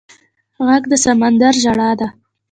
غږ 0.67 0.83
د 0.91 0.93
سمندر 1.03 1.53
ژړا 1.63 1.91
ده 1.99 2.07